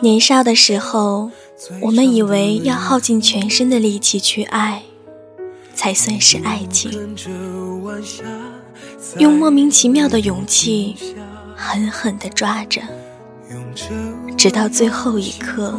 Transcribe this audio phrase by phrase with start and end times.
[0.00, 1.30] 年少的时候，
[1.82, 4.82] 我们以为要耗尽全身的力气去爱，
[5.74, 7.16] 才算是爱情。
[9.18, 10.96] 用莫名其妙的勇气，
[11.56, 12.80] 狠狠地抓着，
[14.36, 15.78] 直到最后一刻，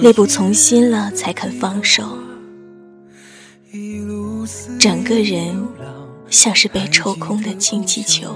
[0.00, 2.18] 力不从心了，才肯放手。
[4.78, 5.66] 整个人
[6.28, 8.34] 像是被抽空的氢气球。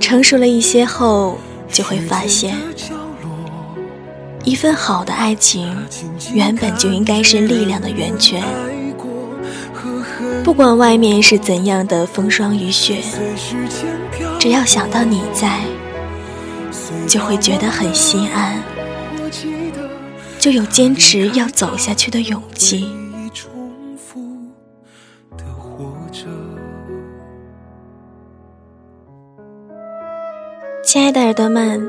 [0.00, 1.38] 成熟了一些后，
[1.70, 2.56] 就会发现，
[4.44, 5.76] 一份好的爱情
[6.34, 8.42] 原本就应该是力量的源泉。
[10.42, 13.02] 不管外面是怎样的风霜雨雪，
[14.38, 15.60] 只要想到你在，
[17.06, 18.60] 就会觉得很心安，
[20.38, 22.99] 就有坚持要走下去的勇气。
[30.82, 31.86] 亲爱的耳朵们，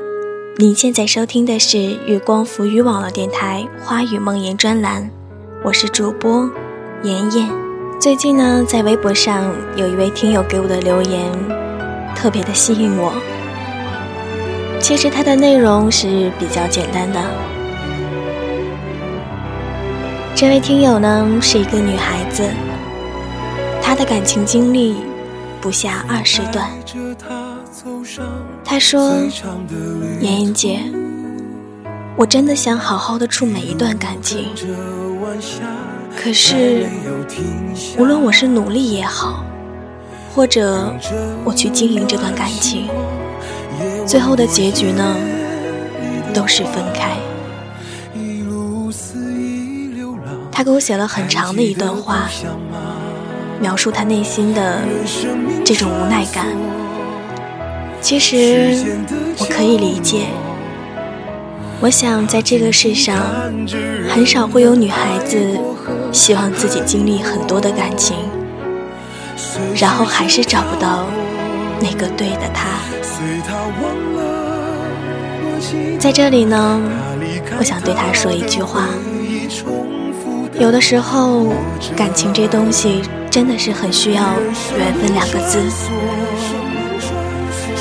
[0.58, 5.10] 您现在收听的是月光浮语网络电台《花语梦言》专栏，
[5.64, 6.48] 我是主播
[7.04, 7.50] 妍妍。
[8.02, 11.32] 最近呢，在微博上有一位听友给我的留言，
[12.16, 13.14] 特别的吸引我。
[14.82, 17.22] 其实他的内容是比较简单的。
[20.36, 22.44] 这位听友呢是一个女孩子，
[23.82, 24.98] 她的感情经历
[25.62, 26.68] 不下二十段。
[28.72, 29.18] 他说
[30.24, 30.80] ：“妍妍姐，
[32.16, 34.46] 我真的想好好的处每一段感情，
[36.16, 36.86] 可是
[37.98, 39.44] 无论我是努力也好，
[40.34, 40.96] 或者
[41.44, 42.88] 我去经营这段感情，
[44.08, 45.18] 最后的结局呢，
[46.34, 47.18] 都是分开。”
[50.50, 52.30] 他给我写了很长的一段话，
[53.60, 54.80] 描述他内心的
[55.66, 56.48] 这种无奈感。
[58.02, 58.76] 其实
[59.38, 60.26] 我可以理解，
[61.80, 63.18] 我想在这个世上，
[64.10, 65.38] 很少会有女孩子
[66.12, 68.18] 希望自己经历很多的感情，
[69.80, 71.06] 然后还是找不到
[71.80, 72.68] 那个对的他。
[76.00, 76.82] 在这里呢，
[77.60, 78.88] 我想对他说一句话：
[80.60, 81.54] 有的时候，
[81.96, 84.24] 感情这东西真的是很需要
[84.78, 85.60] 缘分两个字。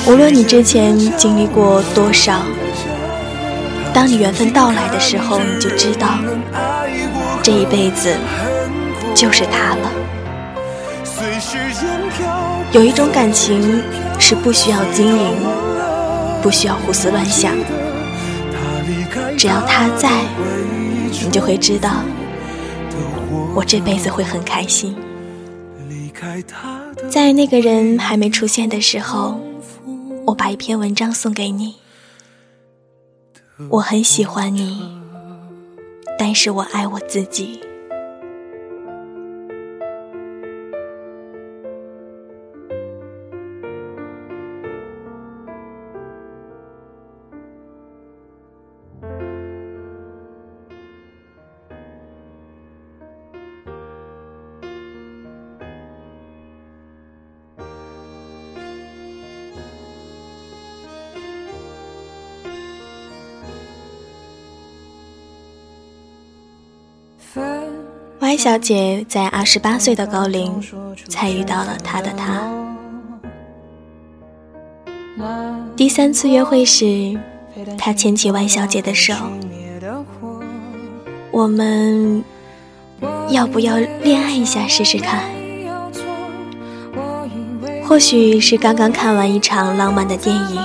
[0.07, 2.41] 无论你之前经历过多少，
[3.93, 6.17] 当你缘分到来的时候，你就知道
[7.41, 8.15] 这一辈子
[9.13, 9.91] 就是他了。
[12.71, 13.81] 有一种感情
[14.19, 15.37] 是不需要经营，
[16.41, 17.53] 不需要胡思乱想，
[19.37, 20.09] 只要他在，
[21.09, 21.89] 你就会知道，
[23.53, 24.95] 我这辈子会很开心。
[27.09, 29.39] 在那个人还没出现的时候。
[30.23, 31.75] 我把一篇文章送给你，
[33.69, 34.79] 我很喜欢你，
[36.17, 37.59] 但是我爱我自己。
[68.41, 70.51] 小姐在二十八岁的高龄
[71.07, 72.41] 才遇到了她的他。
[75.75, 77.19] 第三次约会时，
[77.77, 79.13] 他牵起 Y 小姐的手，
[81.29, 82.23] 我们
[83.29, 85.21] 要不要恋爱一下试试看？
[87.85, 90.59] 或许是刚刚看完一场浪漫的电影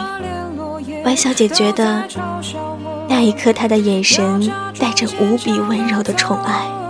[1.04, 2.08] ，Y 小姐觉得
[3.06, 6.85] 那一刻她的眼神带着无比温柔的宠爱。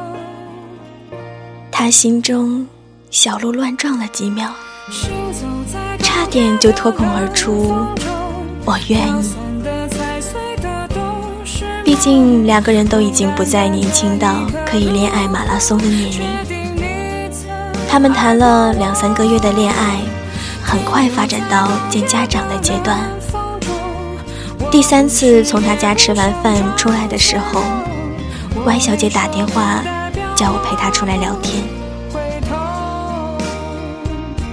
[1.78, 2.66] 他心中
[3.10, 4.48] 小鹿乱撞了几秒，
[5.98, 7.70] 差点就脱口而出
[8.64, 9.34] ：“我愿意。”
[11.84, 16.20] 毕竟两个人都已经不再年轻到可以恋爱马拉松的年龄。
[17.86, 20.00] 他们谈了两三个月的恋爱，
[20.62, 22.98] 很快发展到见家长的阶段。
[24.70, 27.62] 第三次从他家吃完饭出来的时候
[28.64, 29.82] ，Y 小姐打电话。
[30.36, 31.64] 叫我陪他出来聊天。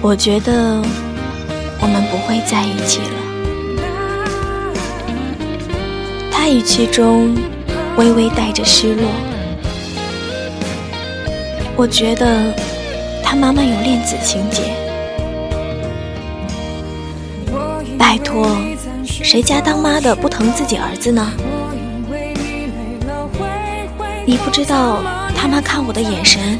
[0.00, 0.82] 我觉得
[1.80, 3.14] 我们不会在一起了。
[6.32, 7.34] 他语气中
[7.96, 9.04] 微微带着失落。
[11.76, 12.52] 我觉得
[13.22, 14.62] 他妈妈有恋子情节。
[17.98, 18.46] 拜托，
[19.04, 21.32] 谁家当妈的不疼自己儿子呢？
[24.26, 25.02] 你不知道
[25.44, 26.58] 他妈看我的眼神，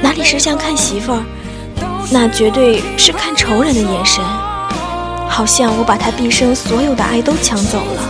[0.00, 1.22] 哪里是像看媳妇儿，
[2.10, 4.24] 那绝对是看仇人的眼神，
[5.28, 8.02] 好像我把他毕生所有的爱都抢走了。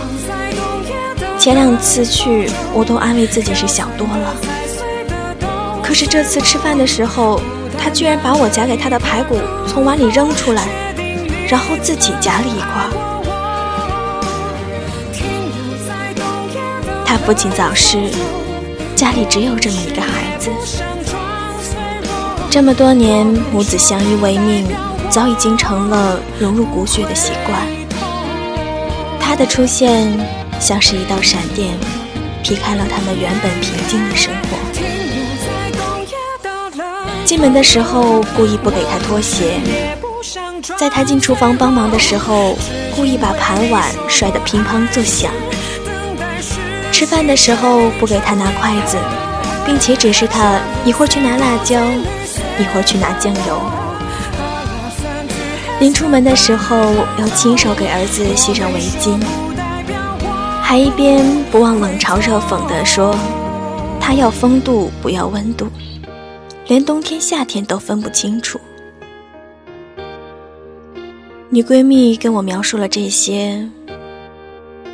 [1.37, 4.33] 前两次去，我都安慰自己是想多了，
[5.83, 7.41] 可是这次吃饭的时候，
[7.77, 10.69] 他居然把我夹给他的排骨从碗里扔出来，
[11.49, 12.87] 然后自己夹了一块。
[17.05, 18.09] 他父亲早逝。
[19.01, 20.51] 家里只有这么一个孩子，
[22.51, 24.67] 这么多年母子相依为命，
[25.09, 27.59] 早已经成了融入骨血的习惯。
[29.19, 30.07] 他的出现
[30.59, 31.75] 像是一道闪电，
[32.43, 34.49] 劈开了他们原本平静的生活。
[37.25, 39.59] 进门的时候故意不给他脱鞋，
[40.77, 42.55] 在他进厨房帮忙的时候，
[42.95, 45.31] 故意把盘碗摔得乒乓作响。
[47.01, 48.95] 吃饭的时候不给他拿筷子，
[49.65, 51.81] 并且指示他一会儿去拿辣椒，
[52.59, 53.59] 一会儿去拿酱油。
[55.79, 56.77] 临出门的时候
[57.17, 59.19] 要亲手给儿子系上围巾，
[60.61, 63.17] 还一边不忘冷嘲热讽地说
[63.99, 65.65] ：“他要风度，不要温度，
[66.67, 68.61] 连冬天夏天都分不清楚。”
[71.49, 73.67] 女闺蜜跟我描述了这些，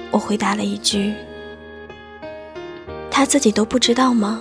[0.09, 1.13] 我回答了一句。
[3.18, 4.40] 他自己都不知道吗？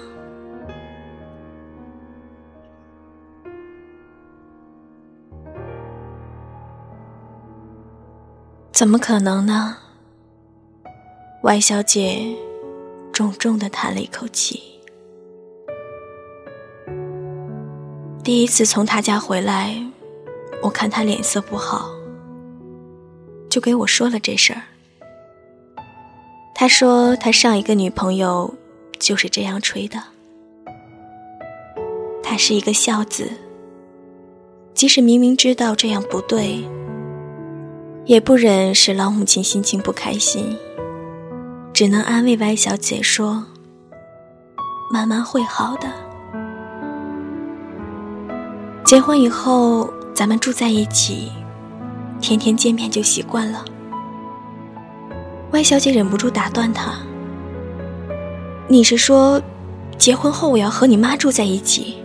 [8.71, 9.79] 怎么可能呢
[11.43, 12.37] ？Y 小姐
[13.15, 14.63] 重重的叹了一口气。
[18.23, 19.75] 第一次从他家回来，
[20.63, 21.89] 我看他脸色不好，
[23.49, 24.61] 就给我说了这事儿。
[26.55, 28.55] 他说他上一个女朋友。
[28.99, 30.03] 就是这样吹的。
[32.23, 33.31] 他是一个孝子，
[34.75, 36.65] 即使明明知道这样不对，
[38.05, 40.57] 也不忍使老母亲心情不开心，
[41.73, 43.45] 只能安慰歪小姐说
[44.91, 45.89] ：“慢慢会好的。
[48.85, 51.31] 结婚以后，咱们住在一起，
[52.21, 53.65] 天天见面就习惯了。”
[55.53, 56.99] 歪小姐忍不住打断他。
[58.69, 59.41] 你是说，
[59.97, 61.99] 结婚后我要和你妈住在一起？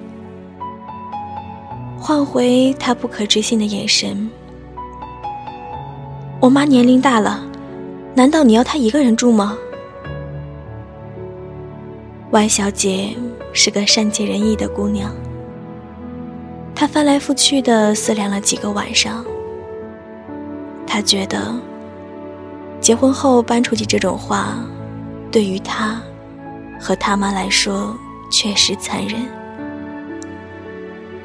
[1.99, 4.29] 换回他不可置信的眼神。
[6.39, 7.43] 我妈年龄大了，
[8.13, 9.57] 难道你要她一个人住吗
[12.29, 13.15] ？Y 小姐
[13.53, 15.11] 是个善解人意的姑娘，
[16.75, 19.25] 她翻来覆去的思量了几个晚上。
[20.85, 21.55] 她觉得，
[22.79, 24.59] 结婚后搬出去这种话，
[25.31, 25.99] 对于她。
[26.81, 27.95] 和他妈来说
[28.31, 29.21] 确实残忍，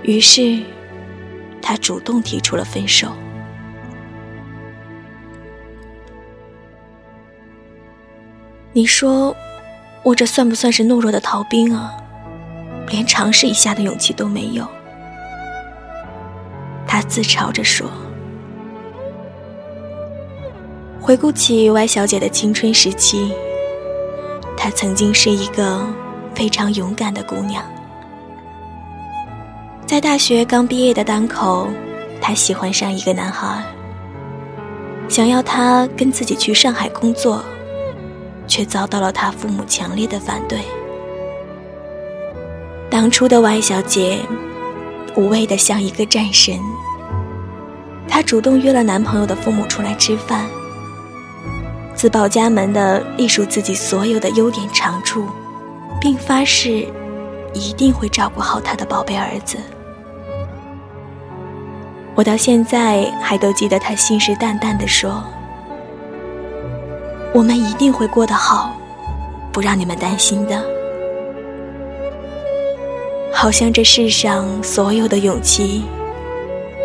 [0.03, 0.63] 于是
[1.63, 3.09] 他主动提出了分手。
[8.75, 9.35] 你说
[10.03, 11.91] 我这算不算是懦弱的逃兵啊？
[12.91, 14.69] 连尝试一下的勇气都没有。
[16.87, 17.91] 他自嘲着说。
[21.01, 23.33] 回顾起 Y 小姐的青春时期。
[24.67, 25.87] 她曾经是一个
[26.35, 27.63] 非常勇敢的姑娘，
[29.87, 31.69] 在大学刚毕业的当口，
[32.21, 33.63] 她喜欢上一个男孩，
[35.09, 37.45] 想要他跟自己去上海工作，
[38.49, 40.59] 却遭到了他父母强烈的反对。
[42.91, 44.19] 当初的 Y 小姐
[45.15, 46.59] 无畏的像一个战神，
[48.09, 50.45] 她主动约了男朋友的父母出来吃饭。
[51.97, 55.27] 自报家门的列数自己所有的优点长处，
[55.99, 56.87] 并发誓
[57.55, 59.57] 一定会照顾好他的宝贝儿子。
[62.15, 65.25] 我到现在还都记得他信誓旦旦地说
[67.33, 68.77] ：“我们一定会过得好，
[69.51, 70.63] 不让你们担心的。”
[73.33, 75.85] 好像这世上所有的勇气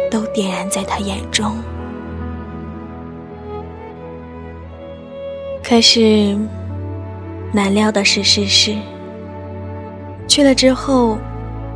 [0.09, 1.57] 都点燃在他眼中。
[5.71, 6.37] 可是，
[7.53, 8.75] 难料的是，世事
[10.27, 11.17] 去了之后，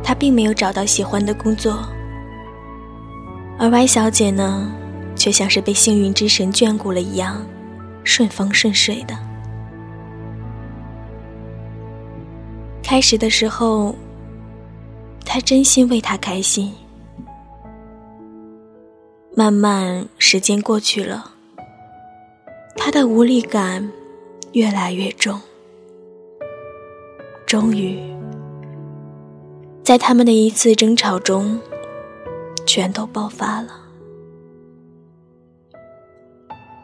[0.04, 1.78] 他并没有找到喜欢的工作，
[3.58, 4.70] 而 Y 小姐呢，
[5.16, 7.42] 却像是被幸运之神眷顾了一样，
[8.04, 9.16] 顺风顺水的。
[12.82, 13.94] 开始的时候，
[15.24, 16.70] 他真心为他开心。
[19.34, 21.32] 慢慢时间过去了，
[22.76, 23.90] 他的无力感
[24.52, 25.40] 越来越重。
[27.46, 27.98] 终于，
[29.82, 31.58] 在他们的一次争吵中，
[32.66, 33.80] 全都爆发了。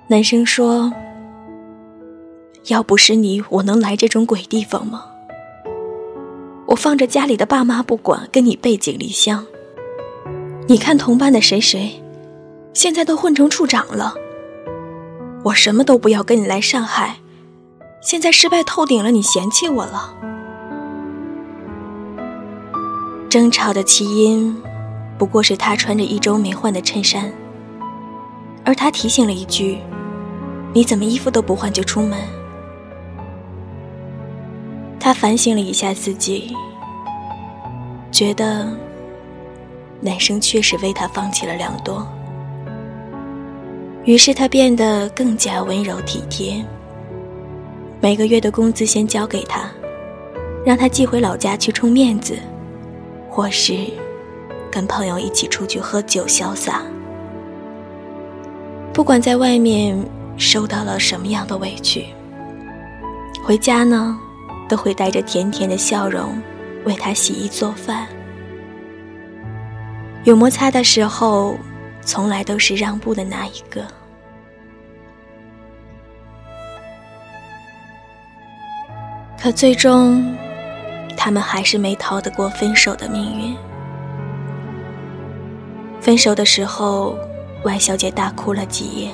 [0.08, 0.92] 男生说
[2.68, 5.06] ：“要不是你，我能来这种鬼地方吗？
[6.66, 9.46] 我放着家里的爸妈不管，跟你背井离乡。
[10.66, 11.98] 你看同班的谁谁。”
[12.74, 14.14] 现在都混成处长了，
[15.44, 17.16] 我什么都不要跟你来上海，
[18.00, 20.14] 现在失败透顶了，你嫌弃我了。
[23.28, 24.56] 争吵的起因，
[25.18, 27.32] 不过是他穿着一周没换的衬衫，
[28.64, 29.78] 而他提醒了一句
[30.72, 32.16] ：“你怎么衣服都不换就出门？”
[35.00, 36.54] 他反省了一下自己，
[38.12, 38.68] 觉得
[40.00, 42.06] 男生确实为他放弃了良多。
[44.04, 46.64] 于是他变得更加温柔体贴。
[48.00, 49.70] 每个月的工资先交给他，
[50.66, 52.36] 让他寄回老家去充面子，
[53.30, 53.76] 或是
[54.72, 56.82] 跟朋友一起出去喝酒潇洒。
[58.92, 59.96] 不管在外面
[60.36, 62.04] 受到了什么样的委屈，
[63.44, 64.18] 回家呢，
[64.68, 66.36] 都会带着甜甜的笑容
[66.84, 68.08] 为他洗衣做饭。
[70.24, 71.56] 有摩擦的时候。
[72.04, 73.86] 从来都是让步的那一个，
[79.40, 80.36] 可最终，
[81.16, 83.56] 他们还是没逃得过分手的命运。
[86.00, 87.16] 分手的时候，
[87.64, 89.10] 万小姐大哭了几夜。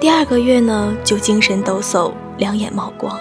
[0.00, 3.18] 第二个月呢，就精神抖擞，两眼冒光，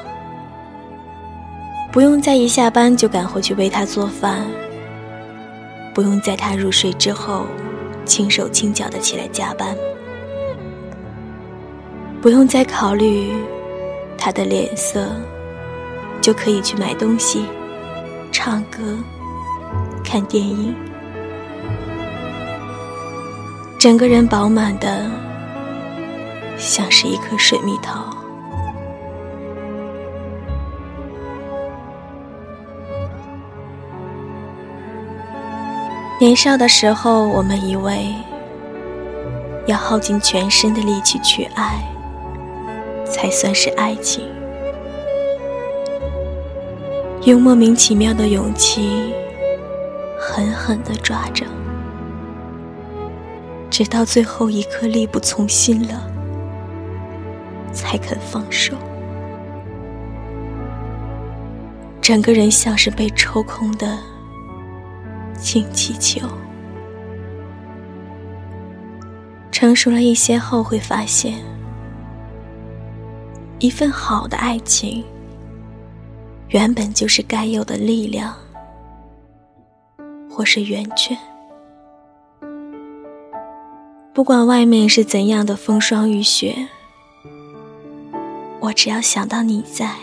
[1.92, 4.42] 不用再一下班就赶回去为他做饭。
[5.96, 7.46] 不用在他入睡之后，
[8.04, 9.74] 轻手轻脚的起来加班；
[12.22, 13.32] 不用再考虑
[14.18, 15.08] 他的脸色，
[16.22, 17.46] 就可以去买东西、
[18.30, 18.82] 唱歌、
[20.04, 20.76] 看电影，
[23.80, 25.10] 整个人饱满的，
[26.58, 28.15] 像是一颗水蜜桃。
[36.18, 38.16] 年少的时候，我们以为
[39.66, 41.84] 要耗尽全身的力气去爱，
[43.06, 44.26] 才算是爱情。
[47.24, 49.14] 用莫名其妙的勇气，
[50.18, 51.46] 狠狠地抓着，
[53.70, 56.10] 直到最后一刻力不从心了，
[57.74, 58.74] 才肯放手。
[62.00, 64.15] 整个人像是被抽空的。
[65.40, 66.28] 请祈求。
[69.52, 71.40] 成熟了一些后，会发现，
[73.60, 75.04] 一份好的爱情，
[76.50, 78.36] 原本就是该有的力量，
[80.30, 81.18] 或是源泉。
[84.14, 86.68] 不管外面是怎样的风霜雨雪，
[88.60, 89.96] 我只要想到你在，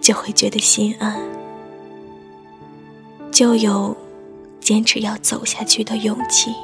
[0.00, 1.35] 就会觉得心安。
[3.36, 3.94] 就有
[4.60, 6.54] 坚持要走下去的勇气。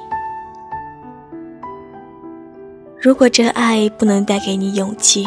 [2.98, 5.26] 如果这爱不能带给你勇气，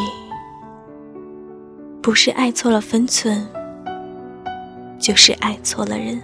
[2.02, 3.46] 不是爱错了分寸，
[4.98, 6.20] 就是爱错了人。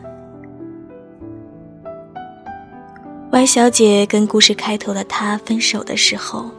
[3.30, 6.50] Y 小姐跟故事开头的他分手的时候，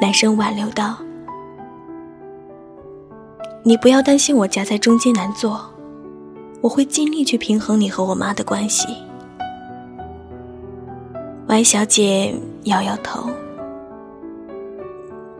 [0.00, 0.96] 男生挽留道
[3.64, 5.68] ：“你不要担心我夹在中间难做。”
[6.60, 8.88] 我会尽力去平衡你和我妈的关系。
[11.46, 12.34] Y 小姐
[12.64, 13.30] 摇摇头，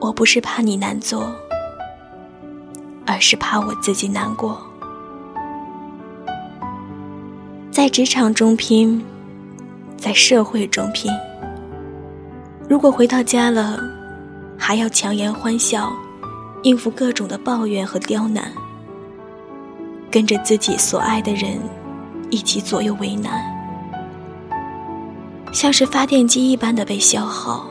[0.01, 1.31] 我不是怕你难做，
[3.05, 4.59] 而是怕我自己难过。
[7.71, 9.05] 在职场中拼，
[9.97, 11.13] 在社会中拼，
[12.69, 13.79] 如果回到家了，
[14.57, 15.93] 还要强颜欢笑，
[16.63, 18.51] 应付各种的抱怨和刁难。
[20.11, 21.59] 跟着自己所爱的人
[22.31, 23.43] 一起左右为难，
[25.53, 27.67] 像是发电机一般的被消耗，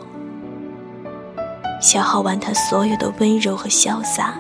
[1.82, 4.36] 消耗完他所有的温柔和潇洒，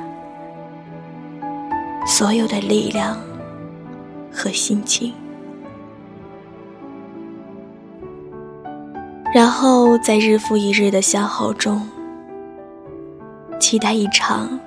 [2.05, 3.17] 所有的力量
[4.31, 5.13] 和心情，
[9.33, 11.81] 然后在日复一日的消耗中，
[13.59, 14.59] 期待一场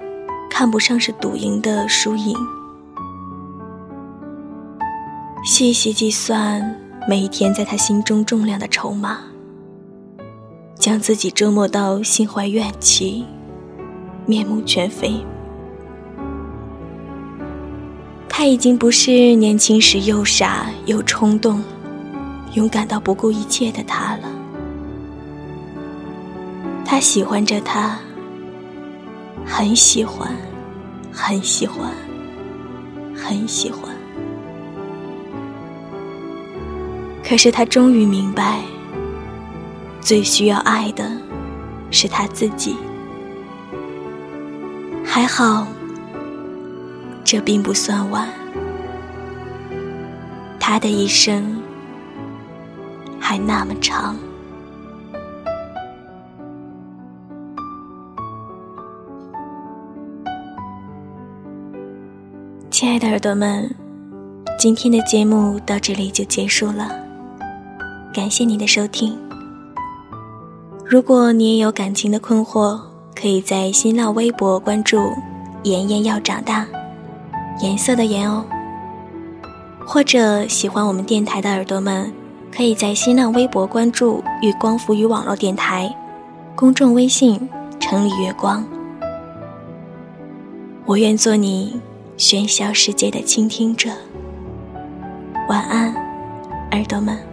[0.50, 2.36] 看不上是赌赢的输赢。
[5.42, 6.78] 细细计算
[7.08, 9.20] 每一天在他心中重量的筹码，
[10.78, 13.24] 将自己折磨到心怀怨气，
[14.26, 15.14] 面目全非。
[18.28, 21.62] 他已经不是年轻时又傻又冲动、
[22.52, 24.28] 勇敢到不顾一切的他了。
[26.84, 27.98] 他喜欢着他，
[29.46, 30.30] 很喜欢，
[31.10, 31.90] 很喜欢，
[33.14, 33.89] 很喜欢。
[37.30, 38.60] 可是他终于明白，
[40.00, 41.08] 最需要爱的
[41.88, 42.74] 是他自己。
[45.04, 45.64] 还好，
[47.22, 48.28] 这并不算晚。
[50.58, 51.56] 他的一生
[53.20, 54.16] 还那么长。
[62.72, 63.72] 亲爱的耳朵们，
[64.58, 67.06] 今天的节目到这里就结束了。
[68.12, 69.16] 感谢你的收听。
[70.84, 72.80] 如果你也有感情的困惑，
[73.14, 75.12] 可以在新浪微博关注
[75.62, 76.66] “妍妍要长大”，
[77.62, 78.44] 颜色的颜哦。
[79.86, 82.12] 或者喜欢我们电台的耳朵们，
[82.50, 85.94] 可以在新浪微博关注“月光浮语网络电台”，
[86.56, 87.48] 公众微信
[87.78, 88.64] “城里月光”。
[90.84, 91.80] 我愿做你
[92.18, 93.90] 喧嚣世界的倾听者。
[95.48, 95.94] 晚安，
[96.72, 97.29] 耳朵们。